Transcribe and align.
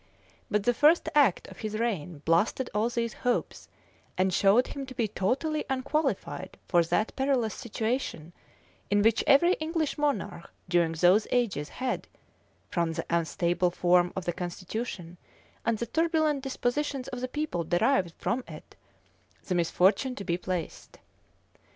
But 0.49 0.63
the 0.63 0.73
first 0.73 1.09
act 1.13 1.47
of 1.49 1.59
his 1.59 1.77
reign 1.77 2.23
blasted 2.25 2.71
all 2.73 2.89
these 2.89 3.13
hopes, 3.13 3.67
and 4.17 4.33
showed 4.33 4.65
him 4.69 4.87
to 4.87 4.95
be 4.95 5.07
totally 5.07 5.63
unqualified 5.69 6.57
for 6.67 6.81
that 6.83 7.15
perilous 7.15 7.53
situation 7.53 8.33
in 8.89 9.03
which 9.03 9.23
every 9.27 9.53
English 9.59 9.99
monarch 9.99 10.49
during 10.67 10.93
those 10.93 11.27
ages 11.29 11.69
had, 11.69 12.07
from 12.67 12.93
the 12.93 13.05
unstable 13.11 13.69
form 13.69 14.11
of 14.15 14.25
the 14.25 14.33
constitution, 14.33 15.17
and 15.67 15.77
the 15.77 15.85
turbulent 15.85 16.41
dispositions 16.41 17.07
of 17.09 17.21
the 17.21 17.27
people 17.27 17.63
derived 17.63 18.15
from 18.17 18.43
it, 18.47 18.75
the 19.45 19.53
misfortune 19.53 20.15
to 20.15 20.23
be 20.23 20.35
placed. 20.35 20.97